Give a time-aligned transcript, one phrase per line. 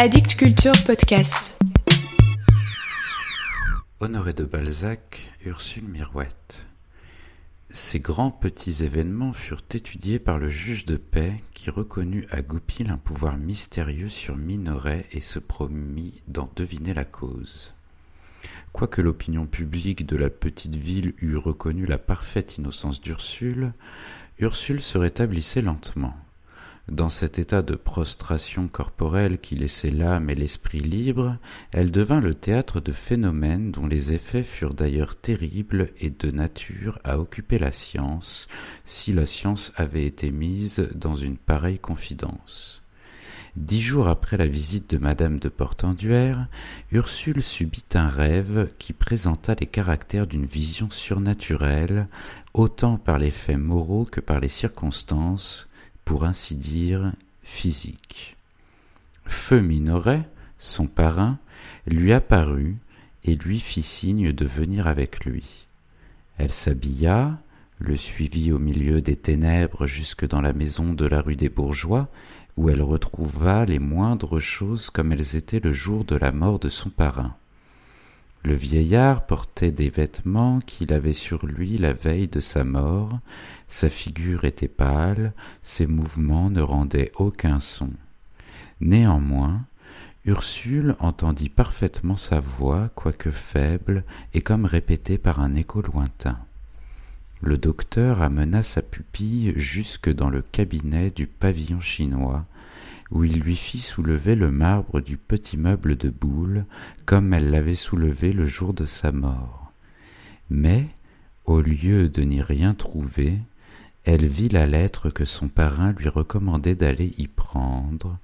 [0.00, 1.58] Addict Culture Podcast.
[3.98, 6.68] Honoré de Balzac, Ursule Mirouette.
[7.68, 12.90] Ces grands petits événements furent étudiés par le juge de paix qui reconnut à Goupil
[12.90, 17.74] un pouvoir mystérieux sur Minoret et se promit d'en deviner la cause.
[18.72, 23.72] Quoique l'opinion publique de la petite ville eût reconnu la parfaite innocence d'Ursule,
[24.38, 26.14] Ursule se rétablissait lentement.
[26.90, 31.36] Dans cet état de prostration corporelle qui laissait l'âme et l'esprit libres,
[31.70, 36.98] elle devint le théâtre de phénomènes dont les effets furent d'ailleurs terribles et de nature
[37.04, 38.48] à occuper la science,
[38.84, 42.80] si la science avait été mise dans une pareille confidence.
[43.56, 46.48] Dix jours après la visite de madame de Portenduère,
[46.90, 52.06] Ursule subit un rêve qui présenta les caractères d'une vision surnaturelle,
[52.54, 55.68] autant par les faits moraux que par les circonstances,
[56.08, 57.12] pour ainsi dire,
[57.42, 58.34] physique.
[59.26, 60.22] Feu Minoret,
[60.58, 61.36] son parrain,
[61.86, 62.78] lui apparut
[63.24, 65.66] et lui fit signe de venir avec lui.
[66.38, 67.38] Elle s'habilla,
[67.78, 72.08] le suivit au milieu des ténèbres jusque dans la maison de la rue des Bourgeois,
[72.56, 76.70] où elle retrouva les moindres choses comme elles étaient le jour de la mort de
[76.70, 77.36] son parrain.
[78.44, 83.18] Le vieillard portait des vêtements qu'il avait sur lui la veille de sa mort,
[83.66, 87.90] sa figure était pâle, ses mouvements ne rendaient aucun son.
[88.80, 89.62] Néanmoins,
[90.24, 96.38] Ursule entendit parfaitement sa voix, quoique faible et comme répétée par un écho lointain.
[97.40, 102.44] Le docteur amena sa pupille jusque dans le cabinet du pavillon chinois,
[103.10, 106.64] où il lui fit soulever le marbre du petit meuble de boule,
[107.06, 109.72] comme elle l'avait soulevé le jour de sa mort.
[110.50, 110.86] Mais,
[111.44, 113.38] au lieu de n'y rien trouver,
[114.04, 118.18] elle vit la lettre que son parrain lui recommandait d'aller y prendre,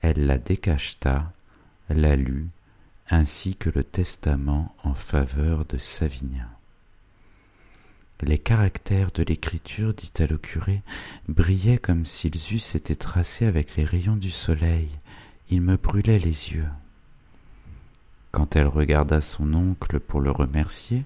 [0.00, 1.32] elle la décacheta,
[1.88, 2.48] la lut,
[3.08, 6.48] ainsi que le testament en faveur de Savinien.
[8.22, 10.82] Les caractères de l'écriture, dit-elle au curé,
[11.28, 14.88] brillaient comme s'ils eussent été tracés avec les rayons du soleil.
[15.50, 16.68] Ils me brûlaient les yeux.
[18.30, 21.02] Quand elle regarda son oncle pour le remercier,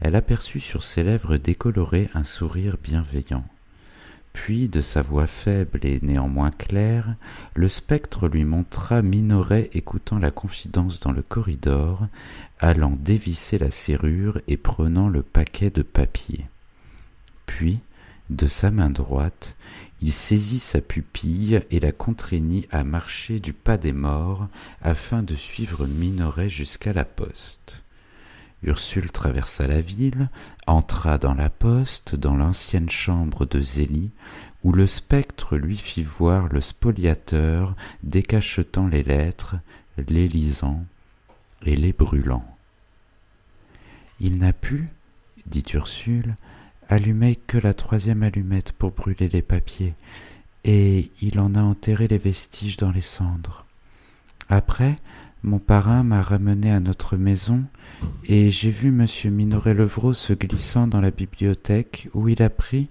[0.00, 3.44] elle aperçut sur ses lèvres décolorées un sourire bienveillant.
[4.32, 7.14] Puis, de sa voix faible et néanmoins claire,
[7.54, 12.06] le spectre lui montra Minoret écoutant la confidence dans le corridor,
[12.58, 16.46] allant dévisser la serrure et prenant le paquet de papier.
[17.46, 17.80] Puis,
[18.30, 19.56] de sa main droite,
[20.00, 24.46] il saisit sa pupille et la contraignit à marcher du pas des morts
[24.80, 27.82] afin de suivre Minoret jusqu'à la poste.
[28.62, 30.28] Ursule traversa la ville,
[30.66, 34.10] entra dans la poste, dans l'ancienne chambre de Zélie,
[34.64, 39.56] où le spectre lui fit voir le spoliateur décachetant les lettres,
[39.96, 40.84] les lisant
[41.62, 42.44] et les brûlant.
[44.20, 44.88] Il n'a pu,
[45.46, 46.34] dit Ursule,
[46.90, 49.94] allumer que la troisième allumette pour brûler les papiers,
[50.64, 53.64] et il en a enterré les vestiges dans les cendres.
[54.50, 54.96] Après,
[55.42, 57.64] mon parrain m'a ramené à notre maison,
[58.24, 62.88] et j'ai vu monsieur Minoret Levrault se glissant dans la bibliothèque, où il a pris,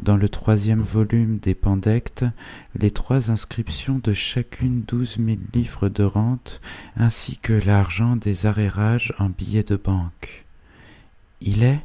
[0.00, 2.24] dans le troisième volume des Pandectes,
[2.78, 6.60] les trois inscriptions de chacune douze mille livres de rente,
[6.96, 10.46] ainsi que l'argent des arrérages en billets de banque.
[11.42, 11.80] Il est,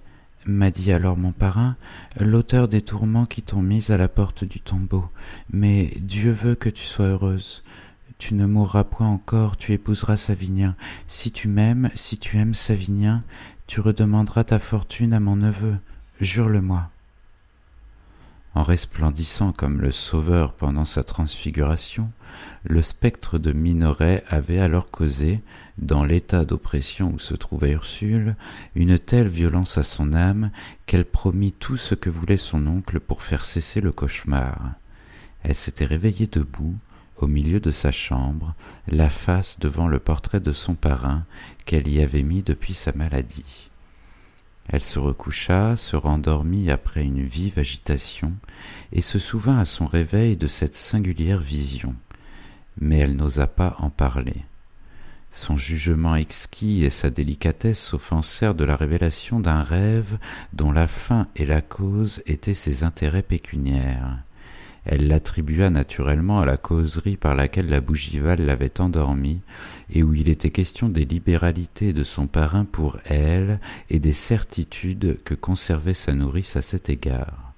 [0.45, 1.75] m'a dit alors mon parrain,
[2.19, 5.05] l'auteur des tourments qui t'ont mise à la porte du tombeau.
[5.51, 7.63] Mais Dieu veut que tu sois heureuse.
[8.17, 10.75] Tu ne mourras point encore, tu épouseras Savinien.
[11.07, 13.21] Si tu m'aimes, si tu aimes Savinien,
[13.67, 15.77] tu redemanderas ta fortune à mon neveu.
[16.21, 16.89] Jure-le-moi.
[18.55, 22.09] En resplendissant comme le Sauveur pendant sa transfiguration,
[22.63, 25.41] le spectre de Minoret avait alors causé,
[25.77, 28.37] dans l'état d'oppression où se trouvait Ursule,
[28.75, 30.51] une telle violence à son âme
[30.85, 34.71] qu'elle promit tout ce que voulait son oncle pour faire cesser le cauchemar.
[35.43, 36.75] Elle s'était réveillée debout,
[37.17, 38.55] au milieu de sa chambre,
[38.87, 41.25] la face devant le portrait de son parrain
[41.65, 43.69] qu'elle y avait mis depuis sa maladie.
[44.69, 48.33] Elle se recoucha, se rendormit après une vive agitation,
[48.91, 51.95] et se souvint à son réveil de cette singulière vision.
[52.79, 54.43] Mais elle n'osa pas en parler.
[55.31, 60.17] Son jugement exquis et sa délicatesse s'offensèrent de la révélation d'un rêve
[60.53, 64.17] dont la fin et la cause étaient ses intérêts pécuniaires.
[64.85, 69.39] Elle l'attribua naturellement à la causerie par laquelle la bougival l'avait endormi,
[69.89, 73.59] et où il était question des libéralités de son parrain pour elle
[73.89, 77.53] et des certitudes que conservait sa nourrice à cet égard.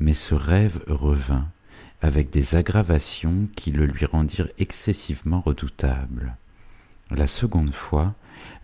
[0.00, 1.48] Mais ce rêve revint,
[2.02, 6.36] avec des aggravations qui le lui rendirent excessivement redoutable.
[7.10, 8.14] La seconde fois,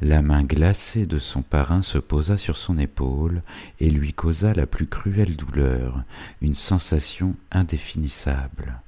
[0.01, 3.43] la main glacée de son parrain se posa sur son épaule
[3.81, 6.03] et lui causa la plus cruelle douleur,
[6.43, 8.81] une sensation indéfinissable.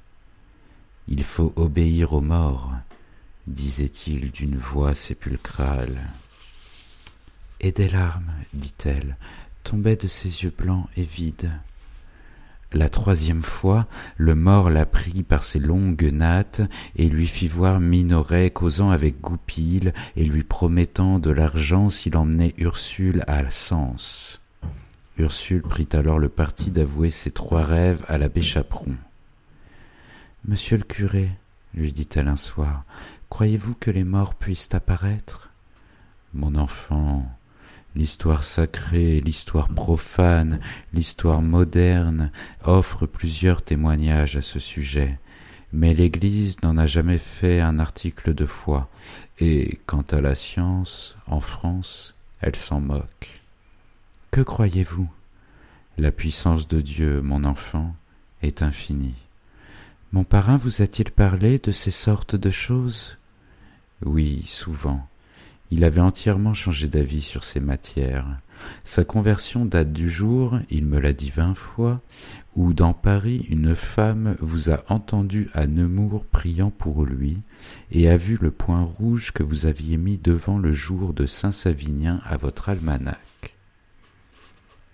[1.07, 2.71] Il faut obéir aux morts,
[3.47, 5.99] disait-il d'une voix sépulcrale.
[7.59, 9.17] Et des larmes, dit-elle,
[9.63, 11.51] tombaient de ses yeux blancs et vides.
[12.71, 13.87] La troisième fois,
[14.17, 16.61] le mort la prit par ses longues nattes
[16.95, 22.53] et lui fit voir Minoret causant avec Goupil et lui promettant de l'argent s'il emmenait
[22.59, 24.39] Ursule à Sens.
[25.17, 28.95] Ursule prit alors le parti d'avouer ses trois rêves à l'abbé Chaperon.
[30.45, 31.31] Monsieur le curé,
[31.73, 32.83] lui dit-elle un soir,
[33.29, 35.49] croyez-vous que les morts puissent apparaître?
[36.35, 37.25] Mon enfant,
[37.95, 40.59] L'histoire sacrée, l'histoire profane,
[40.93, 42.31] l'histoire moderne
[42.63, 45.17] offrent plusieurs témoignages à ce sujet,
[45.73, 48.89] mais l'Église n'en a jamais fait un article de foi,
[49.39, 53.41] et quant à la science, en France, elle s'en moque.
[54.31, 55.09] Que croyez-vous?
[55.97, 57.95] La puissance de Dieu, mon enfant,
[58.43, 59.15] est infinie.
[60.11, 63.17] Mon parrain vous a-t-il parlé de ces sortes de choses?
[64.05, 65.08] Oui, souvent.
[65.71, 68.25] Il avait entièrement changé d'avis sur ces matières.
[68.83, 71.97] Sa conversion date du jour, il me l'a dit vingt fois,
[72.55, 77.37] où dans Paris une femme vous a entendu à Nemours priant pour lui,
[77.91, 81.51] et a vu le point rouge que vous aviez mis devant le jour de Saint
[81.51, 83.17] Savinien à votre almanach.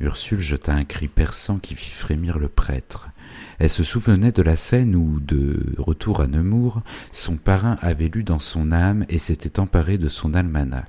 [0.01, 3.09] Ursule jeta un cri perçant qui fit frémir le prêtre.
[3.59, 6.79] Elle se souvenait de la scène où, de retour à Nemours,
[7.11, 10.85] son parrain avait lu dans son âme et s'était emparé de son almanach.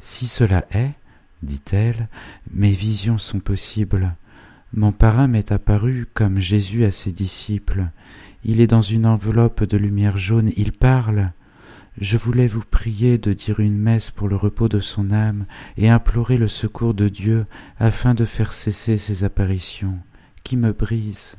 [0.00, 0.92] Si cela est,
[1.42, 2.08] dit-elle,
[2.52, 4.16] mes visions sont possibles.
[4.72, 7.86] Mon parrain m'est apparu comme Jésus à ses disciples.
[8.44, 11.32] Il est dans une enveloppe de lumière jaune, il parle.
[12.00, 15.46] Je voulais vous prier de dire une messe pour le repos de son âme
[15.76, 17.44] et implorer le secours de Dieu
[17.78, 19.98] afin de faire cesser ces apparitions
[20.48, 21.36] qui me brisent.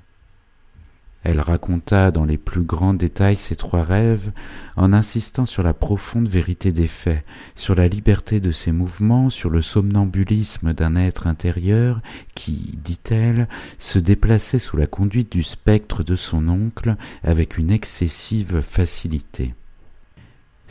[1.23, 4.31] Elle raconta dans les plus grands détails ses trois rêves,
[4.75, 7.25] en insistant sur la profonde vérité des faits,
[7.55, 11.97] sur la liberté de ses mouvements, sur le somnambulisme d'un être intérieur
[12.35, 13.47] qui, dit-elle,
[13.79, 19.55] se déplaçait sous la conduite du spectre de son oncle avec une excessive facilité.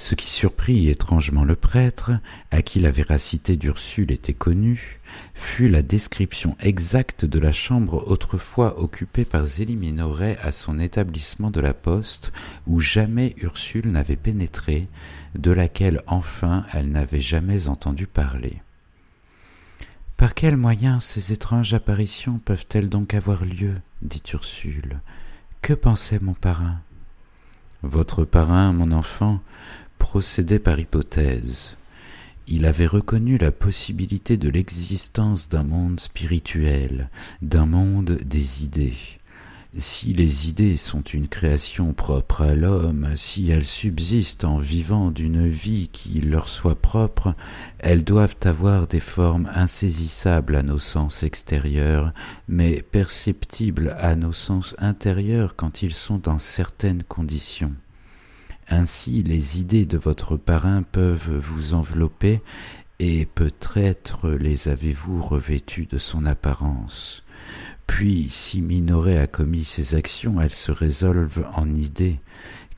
[0.00, 2.12] Ce qui surprit étrangement le prêtre,
[2.52, 5.00] à qui la véracité d'Ursule était connue,
[5.34, 11.50] fut la description exacte de la chambre autrefois occupée par Zélie Minoret à son établissement
[11.50, 12.32] de la poste,
[12.68, 14.86] où jamais Ursule n'avait pénétré,
[15.34, 18.62] de laquelle enfin elle n'avait jamais entendu parler.
[20.16, 23.74] Par quels moyens ces étranges apparitions peuvent-elles donc avoir lieu?
[24.02, 25.00] dit Ursule.
[25.60, 26.76] Que pensait mon parrain?
[27.82, 29.40] Votre parrain, mon enfant,
[29.98, 31.76] procédait par hypothèse.
[32.46, 37.10] Il avait reconnu la possibilité de l'existence d'un monde spirituel,
[37.42, 38.96] d'un monde des idées.
[39.76, 45.46] Si les idées sont une création propre à l'homme, si elles subsistent en vivant d'une
[45.46, 47.34] vie qui leur soit propre,
[47.78, 52.14] elles doivent avoir des formes insaisissables à nos sens extérieurs,
[52.48, 57.74] mais perceptibles à nos sens intérieurs quand ils sont dans certaines conditions.
[58.70, 62.40] Ainsi les idées de votre parrain peuvent vous envelopper,
[62.98, 67.24] et peut-être les avez-vous revêtues de son apparence.
[67.86, 72.20] Puis, si Minoret a commis ces actions, elles se résolvent en idées,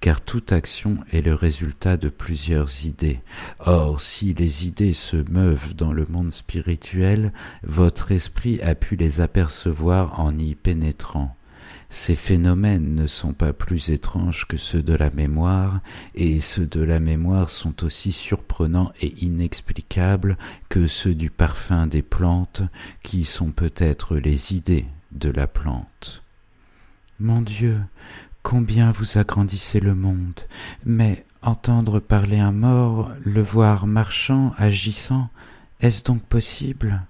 [0.00, 3.20] car toute action est le résultat de plusieurs idées.
[3.58, 9.20] Or, si les idées se meuvent dans le monde spirituel, votre esprit a pu les
[9.20, 11.36] apercevoir en y pénétrant.
[11.92, 15.80] Ces phénomènes ne sont pas plus étranges que ceux de la mémoire,
[16.14, 22.02] et ceux de la mémoire sont aussi surprenants et inexplicables que ceux du parfum des
[22.02, 22.62] plantes,
[23.02, 26.22] qui sont peut-être les idées de la plante.
[27.18, 27.80] Mon Dieu,
[28.44, 30.40] combien vous agrandissez le monde,
[30.86, 35.28] mais entendre parler un mort, le voir marchant, agissant,
[35.80, 37.02] est-ce donc possible?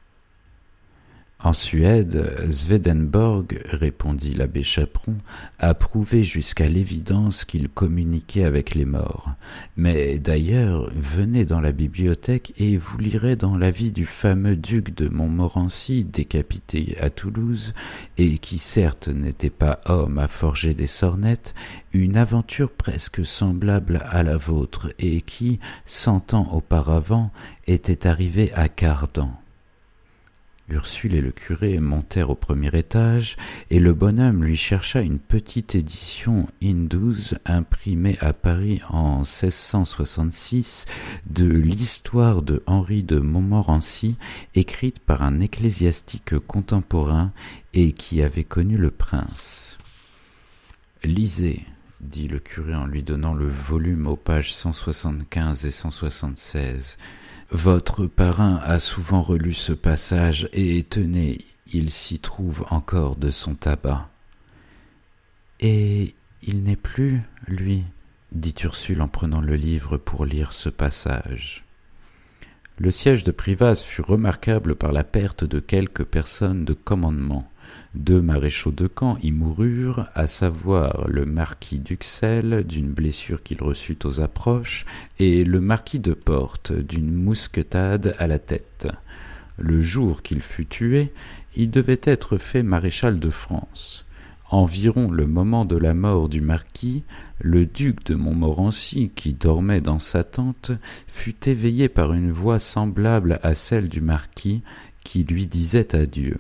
[1.43, 5.17] En Suède, Swedenborg, répondit l'abbé Chaperon,
[5.59, 9.31] a prouvé jusqu'à l'évidence qu'il communiquait avec les morts.
[9.77, 14.95] Mais d'ailleurs, venez dans la bibliothèque et vous lirez dans la vie du fameux duc
[14.95, 17.73] de Montmorency, décapité à Toulouse,
[18.19, 21.55] et qui certes n'était pas homme à forger des sornettes,
[21.95, 27.31] une aventure presque semblable à la vôtre, et qui, cent ans auparavant,
[27.67, 29.40] était arrivée à Cardan.
[30.71, 33.37] Ursule et le curé montèrent au premier étage,
[33.71, 40.87] et le bonhomme lui chercha une petite édition Indouze imprimée à Paris en 1666
[41.27, 44.17] de l'histoire de Henri de Montmorency,
[44.55, 47.33] écrite par un ecclésiastique contemporain
[47.75, 49.79] et qui avait connu le prince.
[51.03, 51.65] Lisez,
[52.01, 56.99] dit le curé en lui donnant le volume aux pages 175 et 176.
[57.51, 61.39] Votre parrain a souvent relu ce passage, et tenez,
[61.73, 64.09] il s'y trouve encore de son tabac.
[65.59, 67.85] Et il n'est plus, lui,
[68.31, 71.65] dit Ursule en prenant le livre pour lire ce passage.
[72.83, 77.47] Le siège de Privas fut remarquable par la perte de quelques personnes de commandement.
[77.95, 83.99] Deux maréchaux de camp y moururent, à savoir le marquis d'Uxelles d'une blessure qu'il reçut
[84.05, 84.87] aux approches,
[85.19, 88.89] et le marquis de Porte d'une mousquetade à la tête.
[89.59, 91.13] Le jour qu'il fut tué,
[91.57, 94.07] il devait être fait maréchal de France.
[94.53, 97.05] Environ le moment de la mort du marquis,
[97.39, 100.73] le duc de Montmorency, qui dormait dans sa tente,
[101.07, 104.63] fut éveillé par une voix semblable à celle du marquis,
[105.05, 106.37] qui lui disait adieu.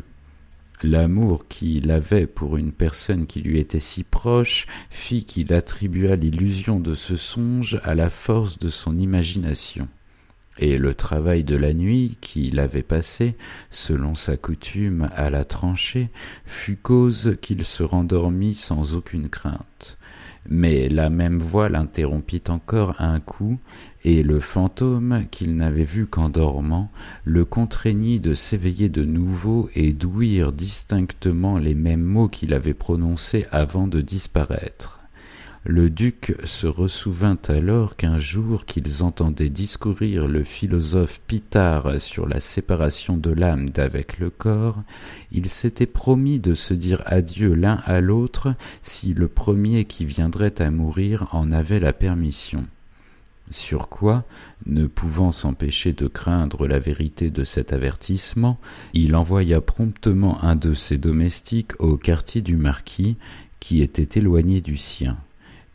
[0.83, 6.81] L'amour qu'il avait pour une personne qui lui était si proche fit qu'il attribua l'illusion
[6.81, 9.87] de ce songe à la force de son imagination.
[10.61, 13.35] Et le travail de la nuit qu'il avait passé,
[13.71, 16.11] selon sa coutume, à la tranchée,
[16.45, 19.99] fut cause qu'il se rendormit sans aucune crainte
[20.49, 23.59] mais la même voix l'interrompit encore un coup,
[24.03, 26.91] et le fantôme, qu'il n'avait vu qu'en dormant,
[27.25, 33.47] le contraignit de s'éveiller de nouveau et d'ouïr distinctement les mêmes mots qu'il avait prononcés
[33.51, 35.00] avant de disparaître.
[35.65, 42.41] Le duc se ressouvint alors qu'un jour qu'ils entendaient discourir le philosophe Pitard sur la
[42.41, 44.83] séparation de l'âme d'avec le corps,
[45.31, 50.63] il s'était promis de se dire adieu l'un à l'autre si le premier qui viendrait
[50.63, 52.65] à mourir en avait la permission.
[53.51, 54.25] Sur quoi,
[54.65, 58.59] ne pouvant s'empêcher de craindre la vérité de cet avertissement,
[58.95, 63.19] il envoya promptement un de ses domestiques au quartier du marquis,
[63.59, 65.19] qui était éloigné du sien.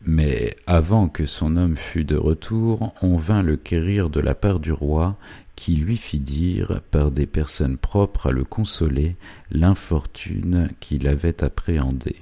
[0.05, 4.59] Mais avant que son homme fût de retour, on vint le quérir de la part
[4.59, 5.17] du roi,
[5.55, 9.15] qui lui fit dire, par des personnes propres à le consoler,
[9.49, 12.17] l'infortune qu'il avait appréhendée.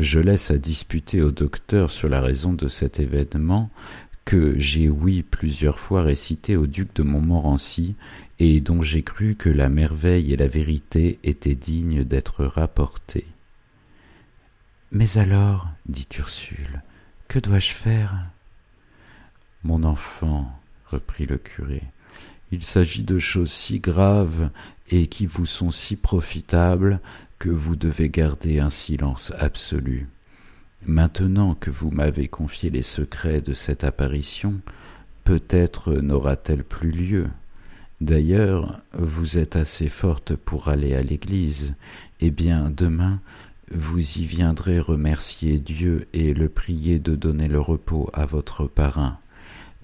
[0.00, 3.70] Je laisse à disputer au docteur sur la raison de cet événement
[4.24, 7.94] que j'ai oui plusieurs fois récité au duc de Montmorency
[8.40, 13.26] et dont j'ai cru que la merveille et la vérité étaient dignes d'être rapportées.
[14.94, 16.82] Mais alors, dit Ursule,
[17.26, 18.26] que dois-je faire?
[19.64, 20.54] Mon enfant,
[20.86, 21.82] reprit le curé,
[22.50, 24.50] il s'agit de choses si graves
[24.90, 27.00] et qui vous sont si profitables
[27.38, 30.08] que vous devez garder un silence absolu.
[30.84, 34.60] Maintenant que vous m'avez confié les secrets de cette apparition,
[35.24, 37.28] peut-être n'aura-t-elle plus lieu.
[38.02, 41.74] D'ailleurs, vous êtes assez forte pour aller à l'église.
[42.20, 43.20] Eh bien, demain,
[43.74, 49.18] vous y viendrez remercier Dieu et le prier de donner le repos à votre parrain.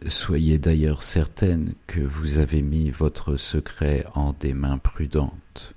[0.07, 5.75] Soyez d'ailleurs certaine que vous avez mis votre secret en des mains prudentes.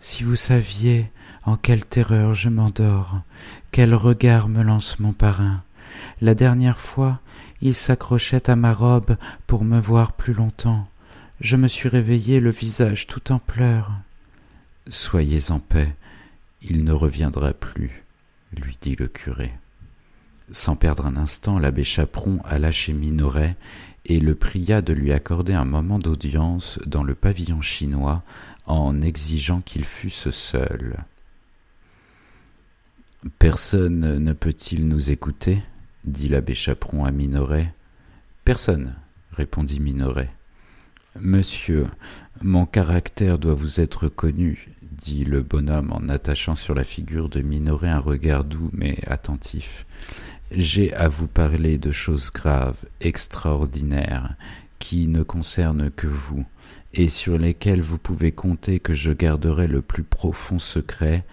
[0.00, 1.10] Si vous saviez
[1.44, 3.20] en quelle terreur je m'endors,
[3.70, 5.62] quel regard me lance mon parrain.
[6.20, 7.20] La dernière fois,
[7.62, 9.16] il s'accrochait à ma robe
[9.46, 10.88] pour me voir plus longtemps.
[11.40, 13.92] Je me suis réveillé le visage tout en pleurs.
[14.88, 15.94] Soyez en paix,
[16.62, 18.04] il ne reviendra plus,
[18.56, 19.52] lui dit le curé.
[20.52, 23.56] Sans perdre un instant, l'abbé Chaperon alla chez Minoret
[24.04, 28.22] et le pria de lui accorder un moment d'audience dans le pavillon chinois
[28.66, 31.04] en exigeant qu'il fût seul.
[33.38, 35.62] Personne ne peut-il nous écouter?
[36.04, 37.72] dit l'abbé Chaperon à Minoret.
[38.44, 38.94] Personne,
[39.32, 40.30] répondit Minoret.
[41.18, 41.88] Monsieur,
[42.40, 47.40] mon caractère doit vous être connu, dit le bonhomme en attachant sur la figure de
[47.40, 49.86] Minoret un regard doux mais attentif.
[50.52, 54.36] J'ai à vous parler de choses graves, extraordinaires,
[54.78, 56.44] qui ne concernent que vous,
[56.94, 61.24] et sur lesquelles vous pouvez compter que je garderai le plus profond secret,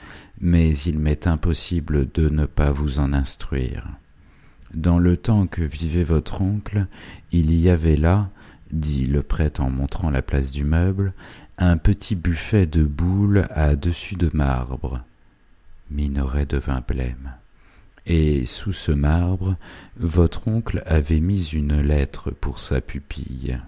[0.41, 3.87] mais il m'est impossible de ne pas vous en instruire.
[4.73, 6.87] Dans le temps que vivait votre oncle,
[7.31, 8.29] il y avait là,
[8.71, 11.13] dit le prêtre en montrant la place du meuble,
[11.57, 15.03] un petit buffet de boules à dessus de marbre.
[15.89, 17.33] Minoret devint blême.
[18.05, 19.57] Et sous ce marbre,
[19.97, 23.59] votre oncle avait mis une lettre pour sa pupille.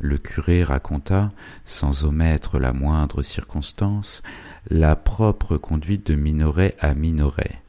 [0.00, 1.30] Le curé raconta,
[1.64, 4.22] sans omettre la moindre circonstance,
[4.68, 7.61] la propre conduite de Minoret à Minoret.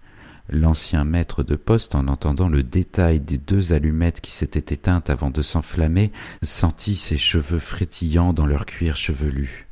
[0.53, 5.31] L'ancien maître de poste, en entendant le détail des deux allumettes qui s'étaient éteintes avant
[5.31, 6.11] de s'enflammer,
[6.43, 9.67] sentit ses cheveux frétillants dans leur cuir chevelu.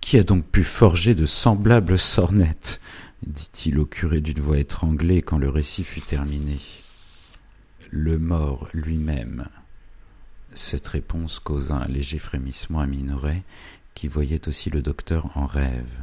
[0.00, 2.80] Qui a donc pu forger de semblables sornettes?
[3.24, 6.58] dit-il au curé d'une voix étranglée quand le récit fut terminé.
[7.90, 9.46] Le mort lui-même.
[10.52, 13.44] Cette réponse causa un léger frémissement à Minoret,
[13.94, 16.02] qui voyait aussi le docteur en rêve.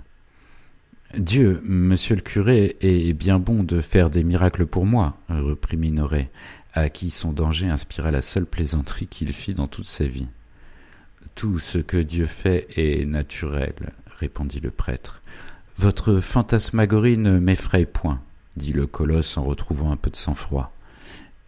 [1.17, 6.31] Dieu, monsieur le curé, est bien bon de faire des miracles pour moi, reprit Minoret,
[6.73, 10.29] à qui son danger inspira la seule plaisanterie qu'il fit dans toute sa vie.
[11.35, 13.73] Tout ce que Dieu fait est naturel,
[14.19, 15.21] répondit le prêtre.
[15.77, 18.21] Votre fantasmagorie ne m'effraie point,
[18.55, 20.73] dit le colosse en retrouvant un peu de sang-froid.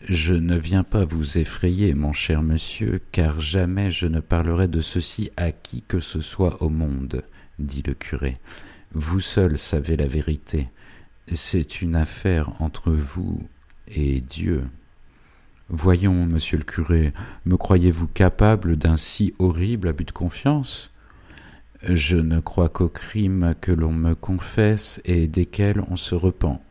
[0.01, 4.81] Je ne viens pas vous effrayer, mon cher monsieur, car jamais je ne parlerai de
[4.81, 7.23] ceci à qui que ce soit au monde,
[7.59, 8.39] dit le curé.
[8.93, 10.69] Vous seul savez la vérité.
[11.31, 13.41] C'est une affaire entre vous
[13.87, 14.65] et Dieu.
[15.69, 17.11] Voyons, monsieur le curé,
[17.45, 20.91] me croyez-vous capable d'un si horrible abus de confiance?
[21.81, 26.61] Je ne crois qu'aux crimes que l'on me confesse et desquels on se repent,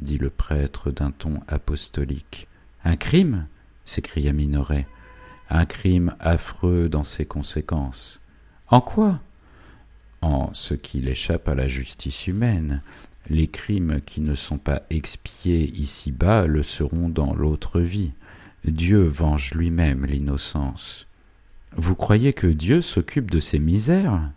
[0.00, 2.46] dit le prêtre d'un ton apostolique.
[2.84, 3.46] Un crime?
[3.84, 4.86] s'écria Minoret.
[5.50, 8.20] Un crime affreux dans ses conséquences.
[8.68, 9.20] En quoi?
[10.22, 12.80] En ce qu'il échappe à la justice humaine.
[13.28, 18.12] Les crimes qui ne sont pas expiés ici-bas le seront dans l'autre vie.
[18.64, 21.06] Dieu venge lui-même l'innocence.
[21.76, 24.30] Vous croyez que Dieu s'occupe de ces misères?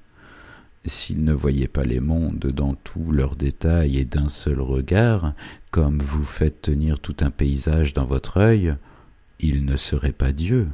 [0.86, 5.34] S'il ne voyait pas les mondes dans tous leurs détails et d'un seul regard,
[5.72, 8.76] comme vous faites tenir tout un paysage dans votre œil,
[9.40, 10.68] il ne serait pas Dieu.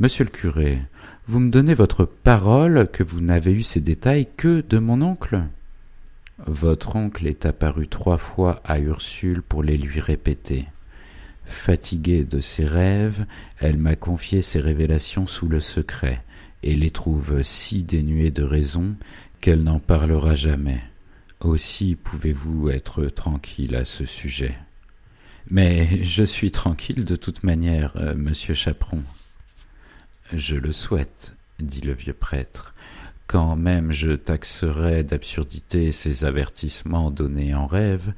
[0.00, 0.82] Monsieur le curé,
[1.28, 5.42] vous me donnez votre parole que vous n'avez eu ces détails que de mon oncle
[6.48, 10.66] Votre oncle est apparu trois fois à Ursule pour les lui répéter.
[11.44, 13.24] Fatiguée de ses rêves,
[13.60, 16.24] elle m'a confié ses révélations sous le secret,
[16.64, 18.96] et les trouve si dénuées de raison
[19.40, 20.80] qu'elle n'en parlera jamais.
[21.38, 24.58] Aussi pouvez-vous être tranquille à ce sujet.
[25.50, 29.04] Mais je suis tranquille de toute manière, euh, monsieur Chaperon.
[30.32, 32.74] Je le souhaite, dit le vieux prêtre,
[33.26, 38.14] quand même je taxerais d'absurdité ces avertissements donnés en rêve,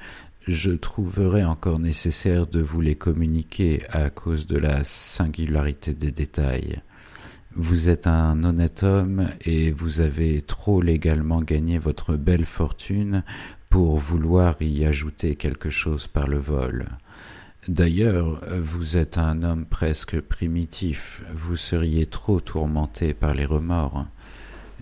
[0.47, 6.81] je trouverais encore nécessaire de vous les communiquer à cause de la singularité des détails.
[7.57, 13.25] Vous êtes un honnête homme et vous avez trop légalement gagné votre belle fortune
[13.69, 16.87] pour vouloir y ajouter quelque chose par le vol.
[17.69, 24.07] D'ailleurs, vous êtes un homme presque primitif, vous seriez trop tourmenté par les remords.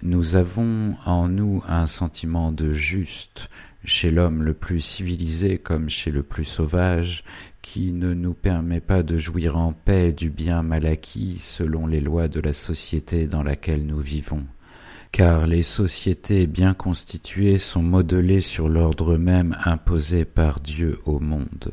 [0.02, 3.48] Nous avons en nous un sentiment de juste,
[3.87, 7.24] chez l'homme le plus civilisé comme chez le plus sauvage,
[7.62, 12.00] qui ne nous permet pas de jouir en paix du bien mal acquis selon les
[12.00, 14.44] lois de la société dans laquelle nous vivons.
[15.10, 21.72] Car les sociétés bien constituées sont modelées sur l'ordre même imposé par Dieu au monde.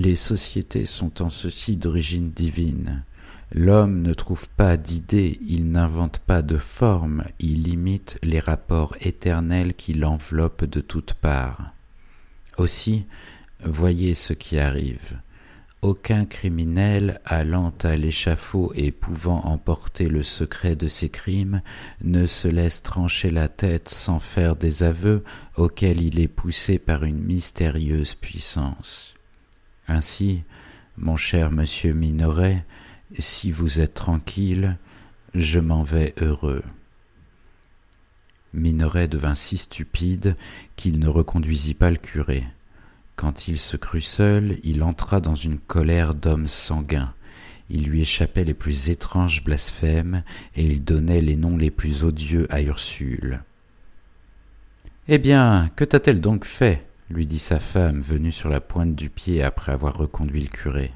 [0.00, 3.02] Les sociétés sont en ceci d'origine divine.
[3.50, 9.74] L'homme ne trouve pas d'idées, il n'invente pas de formes, il imite les rapports éternels
[9.74, 11.72] qui l'enveloppent de toutes parts.
[12.58, 13.06] Aussi,
[13.64, 15.18] voyez ce qui arrive.
[15.82, 21.60] Aucun criminel allant à l'échafaud et pouvant emporter le secret de ses crimes
[22.04, 25.24] ne se laisse trancher la tête sans faire des aveux
[25.56, 29.16] auxquels il est poussé par une mystérieuse puissance.
[29.88, 30.44] Ainsi,
[30.98, 32.64] mon cher monsieur Minoret,
[33.18, 34.76] si vous êtes tranquille,
[35.34, 36.62] je m'en vais heureux.
[38.52, 40.36] Minoret devint si stupide
[40.76, 42.44] qu'il ne reconduisit pas le curé.
[43.16, 47.14] Quand il se crut seul, il entra dans une colère d'homme sanguin.
[47.70, 50.22] Il lui échappait les plus étranges blasphèmes,
[50.54, 53.42] et il donnait les noms les plus odieux à Ursule.
[55.08, 56.87] Eh bien, que t'a-t-elle donc fait?
[57.10, 60.92] Lui dit sa femme, venue sur la pointe du pied après avoir reconduit le curé.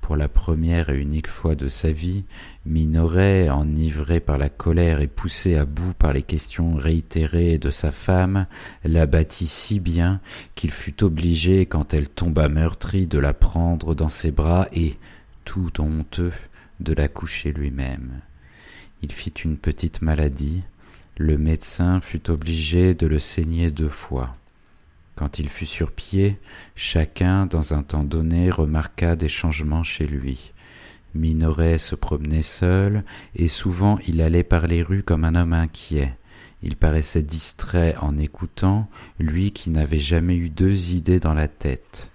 [0.00, 2.24] Pour la première et unique fois de sa vie,
[2.66, 7.92] Minoret, enivré par la colère et poussé à bout par les questions réitérées de sa
[7.92, 8.46] femme,
[8.84, 10.20] l'abattit si bien
[10.56, 14.96] qu'il fut obligé, quand elle tomba meurtrie, de la prendre dans ses bras et,
[15.44, 16.32] tout honteux,
[16.80, 18.20] de la coucher lui-même.
[19.02, 20.62] Il fit une petite maladie,
[21.16, 24.32] le médecin fut obligé de le saigner deux fois.
[25.14, 26.38] Quand il fut sur pied,
[26.74, 30.52] chacun, dans un temps donné, remarqua des changements chez lui.
[31.14, 36.16] Minoret se promenait seul, et souvent il allait par les rues comme un homme inquiet.
[36.62, 42.12] Il paraissait distrait en écoutant, lui qui n'avait jamais eu deux idées dans la tête.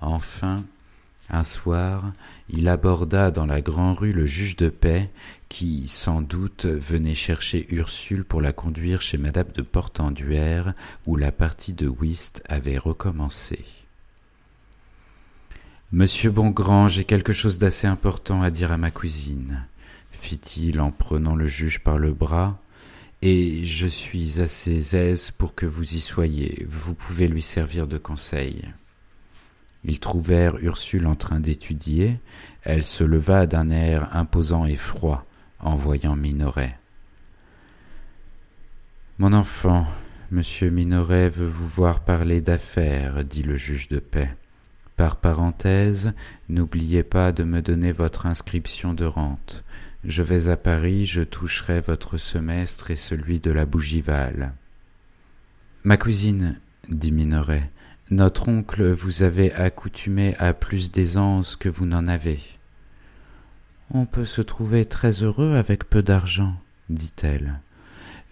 [0.00, 0.64] Enfin,
[1.30, 2.12] un soir,
[2.48, 5.10] il aborda dans la grande rue le juge de paix,
[5.48, 10.74] qui, sans doute, venait chercher Ursule pour la conduire chez madame de Portenduère,
[11.06, 13.64] où la partie de whist avait recommencé.
[15.92, 19.64] Monsieur Bongrand, j'ai quelque chose d'assez important à dire à ma cousine,
[20.10, 22.58] fit-il en prenant le juge par le bras,
[23.22, 26.66] et je suis assez aise pour que vous y soyez.
[26.68, 28.70] Vous pouvez lui servir de conseil.
[29.84, 32.18] Ils trouvèrent Ursule en train d'étudier.
[32.62, 35.26] Elle se leva d'un air imposant et froid
[35.60, 36.78] en voyant Minoret.
[39.18, 39.86] Mon enfant,
[40.30, 44.34] monsieur Minoret veut vous voir parler d'affaires, dit le juge de paix.
[44.96, 46.12] Par parenthèse,
[46.48, 49.64] n'oubliez pas de me donner votre inscription de rente.
[50.04, 54.54] Je vais à Paris, je toucherai votre semestre et celui de la Bougival.
[55.82, 57.70] Ma cousine, dit Minoret,
[58.10, 62.38] notre oncle vous avait accoutumé à plus d'aisance que vous n'en avez.
[63.90, 66.54] On peut se trouver très heureux avec peu d'argent,
[66.90, 67.60] dit-elle.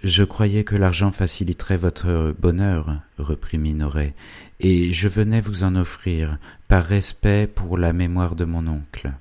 [0.04, 4.14] Je croyais que l'argent faciliterait votre bonheur, reprit Minoret,
[4.58, 9.12] et je venais vous en offrir, par respect pour la mémoire de mon oncle.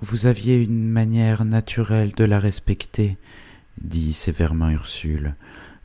[0.00, 3.16] Vous aviez une manière naturelle de la respecter,
[3.80, 5.34] dit sévèrement Ursule.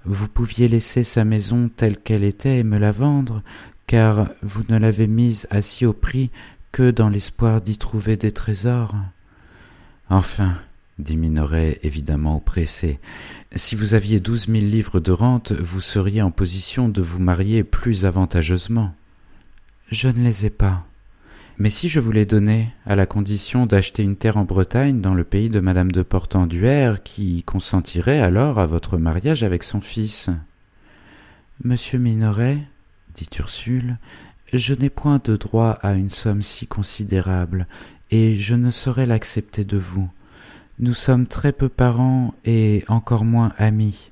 [0.09, 3.43] Vous pouviez laisser sa maison telle qu'elle était et me la vendre,
[3.87, 6.31] car vous ne l'avez mise à si haut prix
[6.71, 8.95] que dans l'espoir d'y trouver des trésors.
[10.09, 10.55] Enfin,
[10.97, 12.99] dit Minoret évidemment oppressé,
[13.53, 17.65] si vous aviez douze mille livres de rente, vous seriez en position de vous marier
[17.65, 18.95] plus avantageusement.
[19.91, 20.85] Je ne les ai pas.
[21.59, 25.15] Mais si je vous les donnais, à la condition d'acheter une terre en Bretagne dans
[25.15, 30.29] le pays de madame de Portenduère, qui consentirait alors à votre mariage avec son fils.
[31.63, 32.59] Monsieur Minoret,
[33.15, 33.97] dit Ursule,
[34.53, 37.65] je n'ai point de droit à une somme si considérable,
[38.11, 40.07] et je ne saurais l'accepter de vous.
[40.77, 44.11] Nous sommes très peu parents et encore moins amis.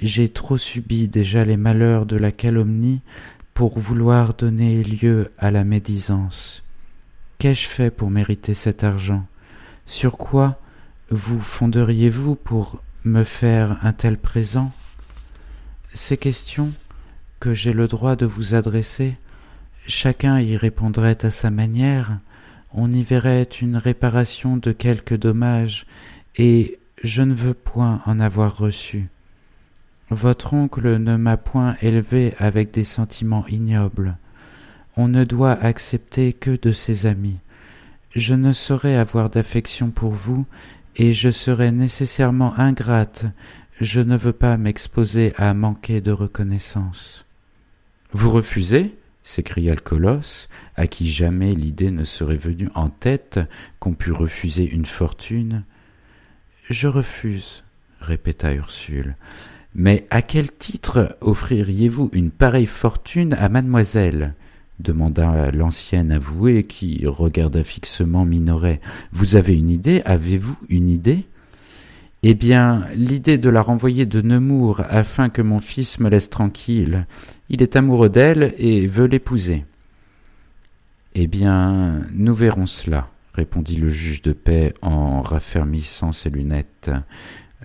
[0.00, 3.00] J'ai trop subi déjà les malheurs de la calomnie
[3.54, 6.62] pour vouloir donner lieu à la médisance.
[7.38, 9.26] Qu'ai-je fait pour mériter cet argent?
[9.84, 10.58] Sur quoi
[11.10, 14.72] vous fonderiez-vous pour me faire un tel présent?
[15.92, 16.72] Ces questions
[17.38, 19.14] que j'ai le droit de vous adresser,
[19.86, 22.18] chacun y répondrait à sa manière,
[22.72, 25.86] on y verrait une réparation de quelque dommage,
[26.36, 29.08] et je ne veux point en avoir reçu.
[30.08, 34.16] Votre oncle ne m'a point élevé avec des sentiments ignobles
[34.96, 37.38] on ne doit accepter que de ses amis.
[38.14, 40.46] Je ne saurais avoir d'affection pour vous,
[40.96, 43.26] et je serais nécessairement ingrate,
[43.80, 47.26] je ne veux pas m'exposer à manquer de reconnaissance.
[48.12, 48.96] Vous refusez?
[49.22, 53.40] s'écria le colosse, à qui jamais l'idée ne serait venue en tête
[53.80, 55.64] qu'on pût refuser une fortune.
[56.70, 57.64] Je refuse,
[58.00, 59.16] répéta Ursule.
[59.74, 64.34] Mais à quel titre offririez-vous une pareille fortune à mademoiselle?
[64.80, 68.80] Demanda l'ancienne avouée qui regarda fixement Minoret.
[69.12, 70.02] Vous avez une idée?
[70.04, 71.26] Avez-vous une idée?
[72.22, 77.06] Eh bien, l'idée de la renvoyer de Nemours afin que mon fils me laisse tranquille.
[77.48, 79.64] Il est amoureux d'elle et veut l'épouser.
[81.14, 86.90] Eh bien, nous verrons cela, répondit le juge de paix en raffermissant ses lunettes.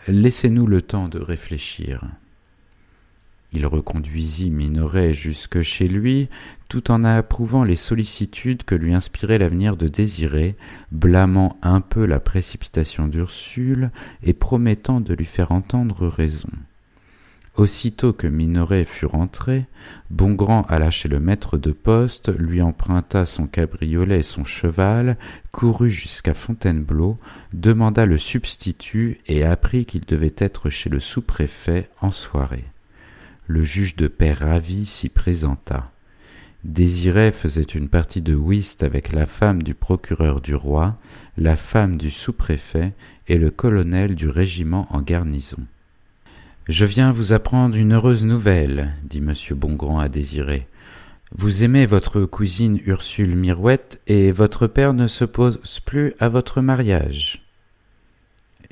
[0.08, 2.06] Laissez-nous le temps de réfléchir.
[3.54, 6.30] Il reconduisit Minoret jusque chez lui,
[6.70, 10.56] tout en approuvant les sollicitudes que lui inspirait l'avenir de Désiré,
[10.94, 13.92] blâmant un peu la précipitation d'Ursule
[14.24, 16.48] et promettant de lui faire entendre raison.
[17.58, 19.66] Aussitôt que Minoret fut rentré,
[20.10, 25.18] Bongrand alla chez le maître de poste, lui emprunta son cabriolet et son cheval,
[25.52, 27.18] courut jusqu'à Fontainebleau,
[27.52, 32.64] demanda le substitut et apprit qu'il devait être chez le sous-préfet en soirée
[33.52, 35.92] le juge de paix ravi s'y présenta.
[36.64, 40.98] Désiré faisait une partie de whist avec la femme du procureur du roi,
[41.38, 42.94] la femme du sous-préfet
[43.28, 45.66] et le colonel du régiment en garnison.
[46.70, 49.34] Je viens vous apprendre une heureuse nouvelle, dit M.
[49.52, 50.68] Bongrand à Désiré.
[51.34, 57.46] Vous aimez votre cousine Ursule Mirouette et votre père ne s'oppose plus à votre mariage.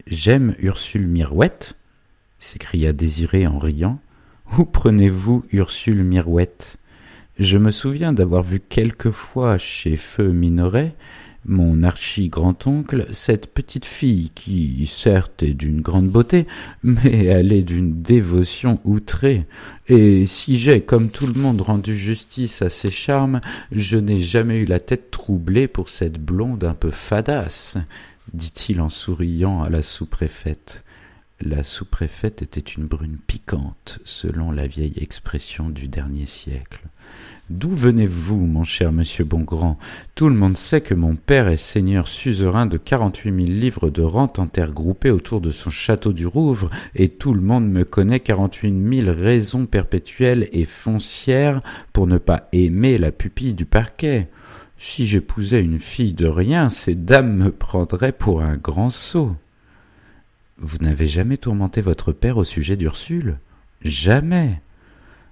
[0.07, 1.75] J'aime Ursule Mirouette
[2.37, 3.99] s'écria Désiré en riant.
[4.57, 6.77] Où prenez-vous Ursule Mirouette?
[7.37, 10.95] Je me souviens d'avoir vu quelquefois chez Feu Minoret,
[11.45, 16.47] mon archi-grand-oncle, cette petite fille qui, certes, est d'une grande beauté,
[16.83, 19.45] mais elle est d'une dévotion outrée.
[19.87, 24.57] Et si j'ai, comme tout le monde, rendu justice à ses charmes, je n'ai jamais
[24.57, 27.77] eu la tête troublée pour cette blonde un peu fadasse,
[28.33, 30.83] dit-il en souriant à la sous-préfète.
[31.41, 36.81] La sous-préfète était une brune piquante, selon la vieille expression du dernier siècle.
[37.49, 39.77] D'où venez-vous, mon cher monsieur Bongrand?
[40.15, 44.01] Tout le monde sait que mon père est seigneur suzerain de quarante-huit mille livres de
[44.01, 44.49] rente en
[45.11, 49.65] autour de son château du Rouvre, et tout le monde me connaît quarante-huit mille raisons
[49.65, 51.61] perpétuelles et foncières
[51.93, 54.27] pour ne pas aimer la pupille du parquet.
[54.77, 59.37] Si j'épousais une fille de rien, ces dames me prendraient pour un grand sot.
[60.61, 63.39] Vous n'avez jamais tourmenté votre père au sujet d'Ursule?
[63.81, 64.61] Jamais.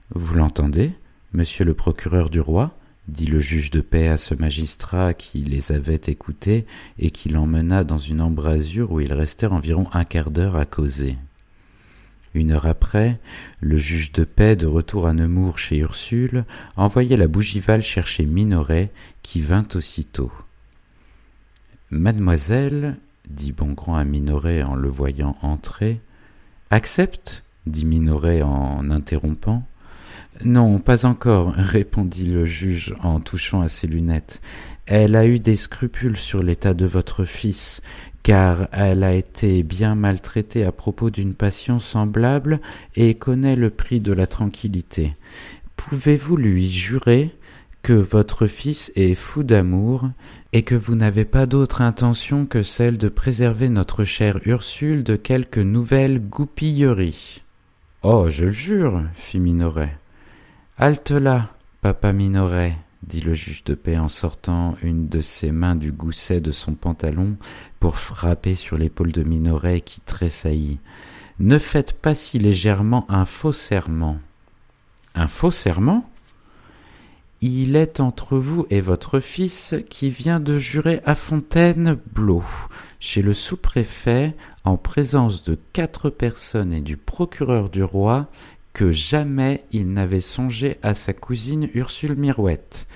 [0.10, 0.94] Vous l'entendez,
[1.34, 2.78] monsieur le procureur du roi
[3.10, 6.66] dit le juge de paix à ce magistrat qui les avait écoutés
[6.98, 11.18] et qui l'emmena dans une embrasure où ils restèrent environ un quart d'heure à causer.
[12.34, 13.20] Une heure après,
[13.60, 18.92] le juge de paix, de retour à Nemours chez Ursule, envoyait la Bougival chercher Minoret,
[19.24, 20.32] qui vint aussitôt.
[21.90, 22.98] Mademoiselle,
[23.30, 26.02] dit Bongrand à Minoret en le voyant entrer.
[26.70, 29.64] Accepte dit Minoret en interrompant.
[30.44, 34.42] Non, pas encore, répondit le juge en touchant à ses lunettes.
[34.86, 37.82] Elle a eu des scrupules sur l'état de votre fils,
[38.24, 42.60] car elle a été bien maltraitée à propos d'une passion semblable
[42.96, 45.16] et connaît le prix de la tranquillité.
[45.76, 47.36] Pouvez-vous lui jurer
[47.88, 50.10] que votre fils est fou d'amour,
[50.52, 55.16] et que vous n'avez pas d'autre intention que celle de préserver notre chère Ursule de
[55.16, 57.44] quelque nouvelle goupillerie.
[58.04, 59.98] Oh, je le jure, fit Minoret.
[60.78, 65.78] Halte là, papa Minoret, dit le juge de paix en sortant une de ses mains
[65.78, 67.38] du gousset de son pantalon
[67.80, 70.82] pour frapper sur l'épaule de Minoret qui tressaillit.
[71.40, 74.20] Ne faites pas si légèrement un faux serment.
[75.16, 76.06] Un faux serment?
[77.42, 82.44] Il est entre vous et votre fils qui vient de jurer à Fontainebleau,
[83.00, 88.28] chez le sous-préfet, en présence de quatre personnes et du procureur du roi,
[88.74, 92.88] que jamais il n'avait songé à sa cousine Ursule Mirouette.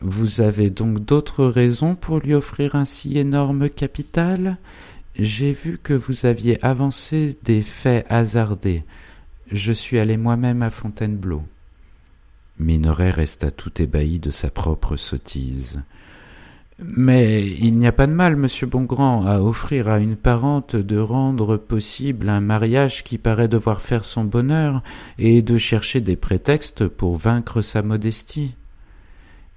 [0.00, 4.58] Vous avez donc d'autres raisons pour lui offrir un si énorme capital?
[5.16, 8.82] J'ai vu que vous aviez avancé des faits hasardés.
[9.50, 11.42] Je suis allé moi-même à Fontainebleau.
[12.58, 15.82] Minoret resta tout ébahi de sa propre sottise.
[16.78, 20.98] Mais il n'y a pas de mal, monsieur Bongrand, à offrir à une parente de
[20.98, 24.82] rendre possible un mariage qui paraît devoir faire son bonheur
[25.18, 28.54] et de chercher des prétextes pour vaincre sa modestie.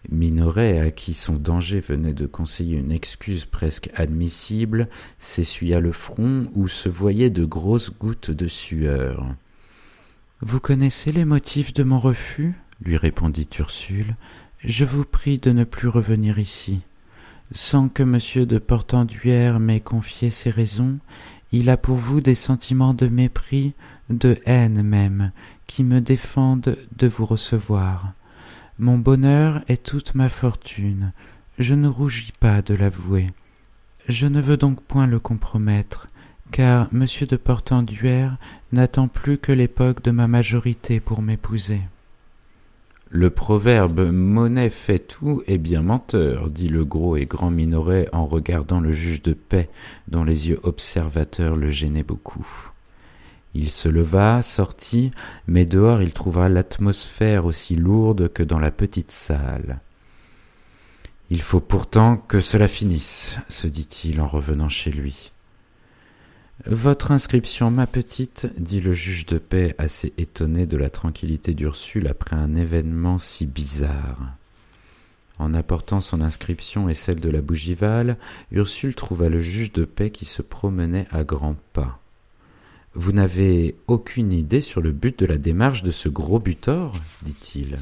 [0.10, 6.48] Minoret, à qui son danger venait de conseiller une excuse presque admissible, s'essuya le front
[6.54, 9.26] où se voyaient de grosses gouttes de sueur.
[10.42, 12.54] Vous connaissez les motifs de mon refus?
[12.82, 14.16] Lui répondit Ursule,
[14.64, 16.82] je vous prie de ne plus revenir ici.
[17.52, 20.98] Sans que monsieur de Portenduère m'ait confié ses raisons,
[21.52, 23.74] il a pour vous des sentiments de mépris,
[24.10, 25.32] de haine même,
[25.66, 28.14] qui me défendent de vous recevoir.
[28.80, 31.14] Mon bonheur est toute ma fortune,
[31.58, 33.32] je ne rougis pas de l'avouer.
[34.08, 36.08] Je ne veux donc point le compromettre,
[36.52, 38.38] car monsieur de Portenduère
[38.72, 41.82] n'attend plus que l'époque de ma majorité pour m'épouser.
[43.10, 48.26] Le proverbe monnaie fait tout est bien menteur, dit le gros et grand Minoret en
[48.26, 49.70] regardant le juge de paix,
[50.10, 52.46] dont les yeux observateurs le gênaient beaucoup.
[53.54, 55.12] Il se leva, sortit,
[55.48, 59.80] mais dehors il trouva l'atmosphère aussi lourde que dans la petite salle.
[61.30, 65.32] Il faut pourtant que cela finisse, se dit-il en revenant chez lui.
[66.66, 72.08] Votre inscription, ma petite, dit le juge de paix assez étonné de la tranquillité d'Ursule
[72.08, 74.34] après un événement si bizarre.
[75.38, 78.18] En apportant son inscription et celle de la bougival,
[78.52, 82.00] Ursule trouva le juge de paix qui se promenait à grands pas.
[82.96, 87.78] Vous n'avez aucune idée sur le but de la démarche de ce gros butor dit-il.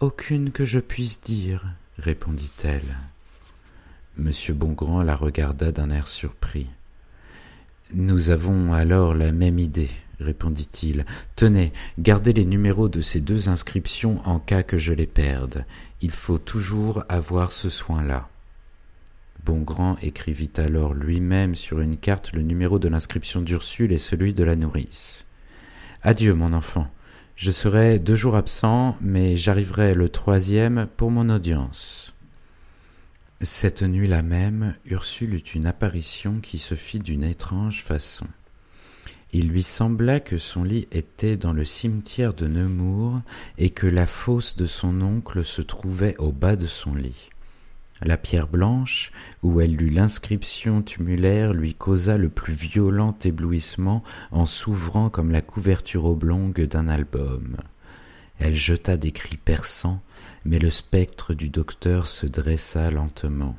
[0.00, 1.64] Aucune que je puisse dire,
[1.98, 2.96] répondit-elle.
[4.16, 6.66] Monsieur Bongrand la regarda d'un air surpris.
[7.94, 9.88] Nous avons alors la même idée,
[10.20, 11.06] répondit-il.
[11.36, 15.64] Tenez, gardez les numéros de ces deux inscriptions en cas que je les perde.
[16.02, 18.28] Il faut toujours avoir ce soin-là.
[19.42, 24.44] Bongrand écrivit alors lui-même sur une carte le numéro de l'inscription d'Ursule et celui de
[24.44, 25.24] la nourrice.
[26.02, 26.88] Adieu, mon enfant.
[27.36, 32.12] Je serai deux jours absent, mais j'arriverai le troisième pour mon audience.
[33.40, 38.26] Cette nuit-là même, Ursule eut une apparition qui se fit d'une étrange façon.
[39.32, 43.20] Il lui sembla que son lit était dans le cimetière de Nemours
[43.56, 47.30] et que la fosse de son oncle se trouvait au bas de son lit.
[48.02, 49.12] La pierre blanche,
[49.44, 55.42] où elle lut l'inscription tumulaire, lui causa le plus violent éblouissement en s'ouvrant comme la
[55.42, 57.56] couverture oblongue d'un album.
[58.38, 60.00] Elle jeta des cris perçants,
[60.44, 63.56] mais le spectre du docteur se dressa lentement.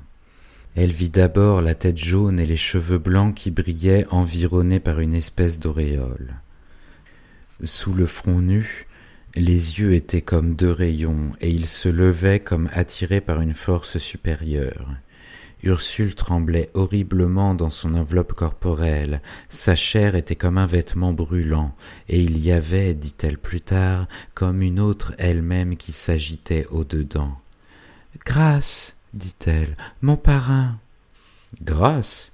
[0.75, 5.15] Elle vit d'abord la tête jaune et les cheveux blancs qui brillaient environnés par une
[5.15, 6.35] espèce d'auréole.
[7.63, 8.87] Sous le front nu,
[9.35, 13.97] les yeux étaient comme deux rayons, et ils se levaient comme attirés par une force
[13.97, 14.89] supérieure.
[15.63, 21.75] Ursule tremblait horriblement dans son enveloppe corporelle, sa chair était comme un vêtement brûlant,
[22.07, 27.37] et il y avait, dit-elle plus tard, comme une autre elle-même qui s'agitait au-dedans.
[28.25, 30.77] Grâce, dit-elle, mon parrain.
[31.61, 32.31] Grâce?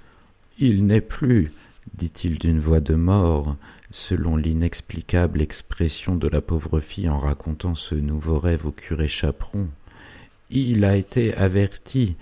[0.60, 1.52] Il n'est plus,
[1.96, 3.56] dit-il d'une voix de mort,
[3.92, 9.68] selon l'inexplicable expression de la pauvre fille en racontant ce nouveau rêve au curé Chaperon.
[10.50, 12.16] Il a été averti,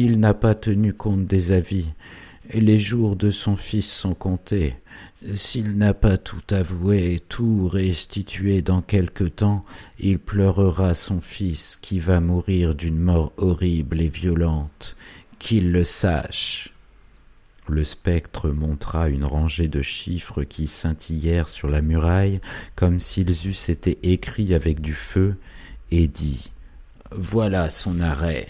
[0.00, 1.86] il n'a pas tenu compte des avis.
[2.52, 4.74] Les jours de son fils sont comptés.
[5.32, 9.64] S'il n'a pas tout avoué, tout restitué dans quelque temps,
[9.98, 14.96] il pleurera son fils qui va mourir d'une mort horrible et violente.
[15.38, 16.74] Qu'il le sache.
[17.66, 22.40] Le spectre montra une rangée de chiffres qui scintillèrent sur la muraille
[22.76, 25.36] comme s'ils eussent été écrits avec du feu,
[25.90, 26.50] et dit
[27.10, 28.48] Voilà son arrêt.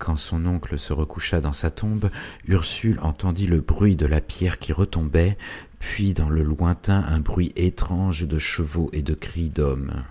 [0.00, 2.10] Quand son oncle se recoucha dans sa tombe,
[2.48, 5.36] Ursule entendit le bruit de la pierre qui retombait,
[5.78, 10.02] puis dans le lointain un bruit étrange de chevaux et de cris d'hommes.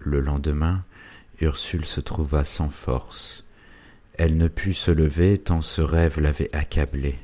[0.00, 0.84] Le lendemain,
[1.40, 3.42] Ursule se trouva sans force.
[4.12, 7.18] Elle ne put se lever tant ce rêve l'avait accablée.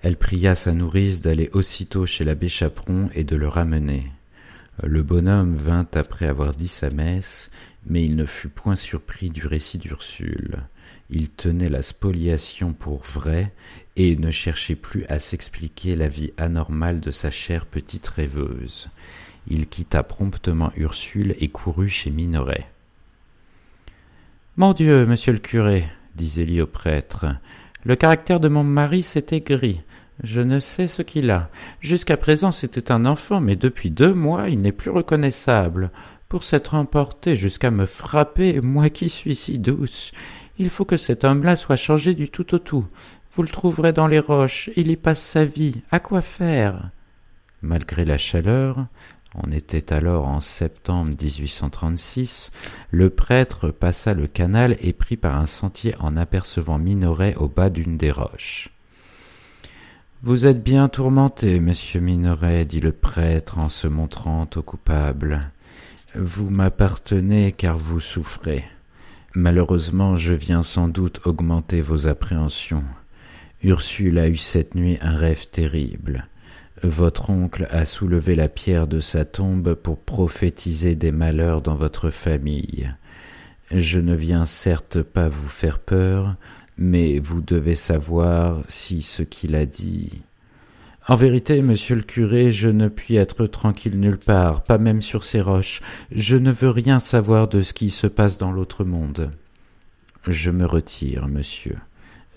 [0.00, 4.10] Elle pria sa nourrice d'aller aussitôt chez l'abbé Chaperon et de le ramener.
[4.82, 7.52] Le bonhomme vint après avoir dit sa messe,
[7.86, 10.64] mais il ne fut point surpris du récit d'Ursule.
[11.14, 13.52] Il tenait la spoliation pour vraie
[13.96, 18.88] et ne cherchait plus à s'expliquer la vie anormale de sa chère petite rêveuse.
[19.46, 22.66] Il quitta promptement Ursule et courut chez Minoret.
[24.56, 27.26] Mon Dieu, monsieur le curé, dit Zélie au prêtre.
[27.84, 29.82] Le caractère de mon mari s'est aigri.
[30.24, 31.50] Je ne sais ce qu'il a.
[31.80, 35.90] Jusqu'à présent c'était un enfant, mais depuis deux mois il n'est plus reconnaissable.
[36.30, 40.12] Pour s'être emporté jusqu'à me frapper, moi qui suis si douce.
[40.58, 42.86] Il faut que cet homme-là soit changé du tout au tout.
[43.32, 45.80] Vous le trouverez dans les roches, il y passe sa vie.
[45.90, 46.90] À quoi faire?
[47.62, 48.86] Malgré la chaleur,
[49.34, 52.50] on était alors en septembre 1836,
[52.90, 57.70] le prêtre passa le canal et prit par un sentier en apercevant Minoret au bas
[57.70, 58.68] d'une des roches.
[60.22, 65.40] Vous êtes bien tourmenté, monsieur Minoret, dit le prêtre en se montrant au coupable.
[66.14, 68.64] Vous m'appartenez car vous souffrez.
[69.34, 72.84] Malheureusement, je viens sans doute augmenter vos appréhensions.
[73.62, 76.26] Ursule a eu cette nuit un rêve terrible.
[76.82, 82.10] Votre oncle a soulevé la pierre de sa tombe pour prophétiser des malheurs dans votre
[82.10, 82.92] famille.
[83.70, 86.36] Je ne viens certes pas vous faire peur,
[86.76, 90.20] mais vous devez savoir si ce qu'il a dit.
[91.08, 95.24] En vérité, monsieur le curé, je ne puis être tranquille nulle part, pas même sur
[95.24, 95.80] ces roches.
[96.12, 99.32] Je ne veux rien savoir de ce qui se passe dans l'autre monde.
[100.28, 101.76] Je me retire, monsieur.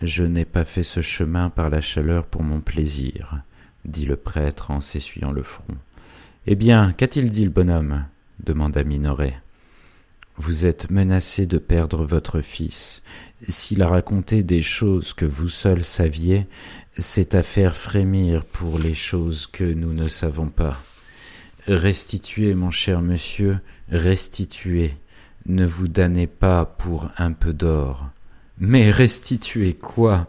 [0.01, 3.41] Je n'ai pas fait ce chemin par la chaleur pour mon plaisir
[3.85, 5.75] dit le prêtre en s'essuyant le front.
[6.47, 8.05] Eh bien, qu'a-t-il dit le bonhomme?
[8.43, 9.39] demanda Minoret.
[10.37, 13.01] Vous êtes menacé de perdre votre fils.
[13.47, 16.45] S'il a raconté des choses que vous seul saviez,
[16.97, 20.81] c'est à faire frémir pour les choses que nous ne savons pas.
[21.67, 24.95] Restituez, mon cher monsieur, restituez.
[25.45, 28.09] Ne vous damnez pas pour un peu d'or.
[28.57, 30.27] Mais restituez quoi?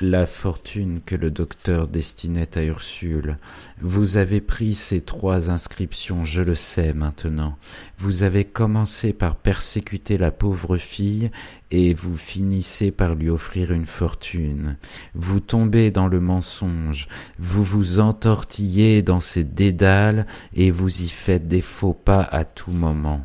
[0.00, 3.38] La fortune que le docteur destinait à Ursule.
[3.80, 7.56] Vous avez pris ces trois inscriptions, je le sais maintenant.
[7.98, 11.30] Vous avez commencé par persécuter la pauvre fille
[11.70, 14.76] et vous finissez par lui offrir une fortune.
[15.14, 21.46] Vous tombez dans le mensonge, vous vous entortillez dans ces dédales et vous y faites
[21.46, 23.24] des faux pas à tout moment.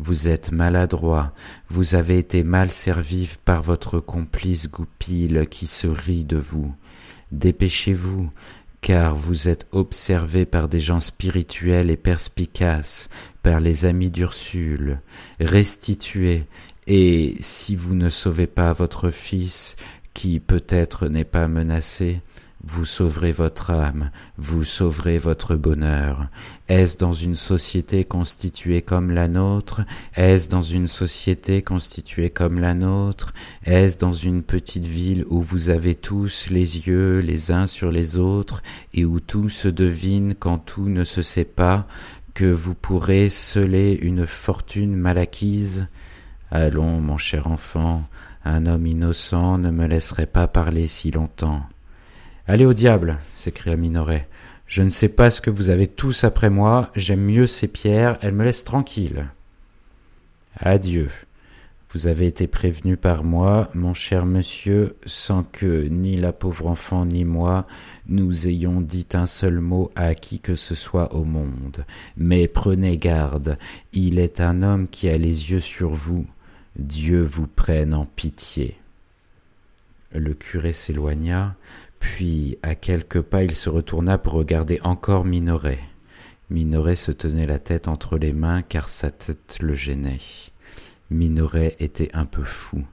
[0.00, 1.32] Vous êtes maladroit,
[1.68, 6.72] vous avez été mal servi par votre complice Goupil qui se rit de vous.
[7.32, 8.30] Dépêchez-vous,
[8.80, 13.08] car vous êtes observé par des gens spirituels et perspicaces,
[13.42, 15.00] par les amis d'Ursule.
[15.40, 16.46] Restituez,
[16.86, 19.74] et si vous ne sauvez pas votre fils,
[20.14, 22.22] qui peut-être n'est pas menacé,
[22.68, 26.28] vous sauverez votre âme, vous sauverez votre bonheur.
[26.68, 29.80] Est-ce dans une société constituée comme la nôtre?
[30.14, 33.32] Est-ce dans une société constituée comme la nôtre?
[33.64, 38.18] Est-ce dans une petite ville où vous avez tous les yeux les uns sur les
[38.18, 38.62] autres
[38.92, 41.88] et où tout se devine quand tout ne se sait pas
[42.34, 45.86] que vous pourrez sceller une fortune mal acquise?
[46.50, 48.04] Allons, mon cher enfant,
[48.44, 51.62] un homme innocent ne me laisserait pas parler si longtemps.
[52.50, 54.26] Allez au diable, s'écria Minoret.
[54.66, 58.16] Je ne sais pas ce que vous avez tous après moi, j'aime mieux ces pierres,
[58.22, 59.26] elles me laissent tranquille.
[60.56, 61.10] Adieu.
[61.92, 67.04] Vous avez été prévenu par moi, mon cher monsieur, sans que ni la pauvre enfant
[67.04, 67.66] ni moi
[68.08, 71.84] nous ayons dit un seul mot à qui que ce soit au monde.
[72.16, 73.58] Mais prenez garde,
[73.92, 76.26] il est un homme qui a les yeux sur vous.
[76.78, 78.78] Dieu vous prenne en pitié.
[80.14, 81.54] Le curé s'éloigna,
[82.00, 85.80] puis, à quelques pas, il se retourna pour regarder encore Minoret.
[86.50, 90.18] Minoret se tenait la tête entre les mains car sa tête le gênait.
[91.10, 92.84] Minoret était un peu fou.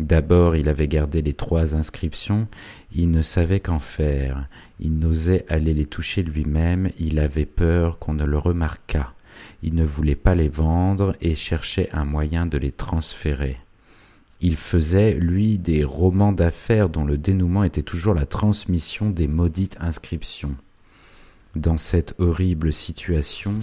[0.00, 2.48] D'abord il avait gardé les trois inscriptions,
[2.92, 4.48] il ne savait qu'en faire,
[4.80, 9.12] il n'osait aller les toucher lui-même, il avait peur qu'on ne le remarquât,
[9.62, 13.58] il ne voulait pas les vendre et cherchait un moyen de les transférer.
[14.46, 19.78] Il faisait, lui, des romans d'affaires dont le dénouement était toujours la transmission des maudites
[19.80, 20.54] inscriptions.
[21.56, 23.54] Dans cette horrible situation,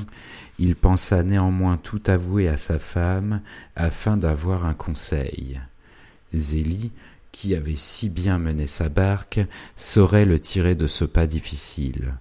[0.58, 3.42] il pensa néanmoins tout avouer à sa femme
[3.76, 5.62] afin d'avoir un conseil.
[6.34, 6.90] Zélie,
[7.32, 9.40] qui avait si bien mené sa barque,
[9.76, 12.16] saurait le tirer de ce pas difficile.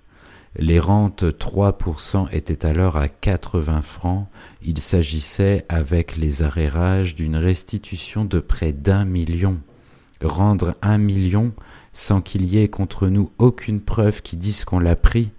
[0.57, 4.27] Les rentes 3% étaient alors à 80 francs.
[4.63, 9.61] Il s'agissait, avec les arrérages, d'une restitution de près d'un million.
[10.23, 11.53] Rendre un million
[11.93, 15.31] sans qu'il y ait contre nous aucune preuve qui dise qu'on l'a pris,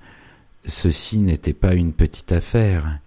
[0.65, 2.99] ceci n'était pas une petite affaire.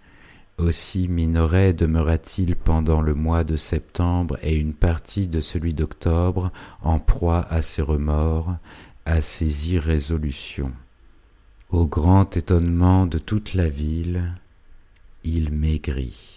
[0.59, 6.53] Aussi Minoret demeura-t-il pendant le mois de septembre et une partie de celui d'octobre
[6.83, 8.55] en proie à ses remords,
[9.05, 10.73] à ses irrésolutions.
[11.71, 14.35] Au grand étonnement de toute la ville,
[15.25, 16.34] il maigrit.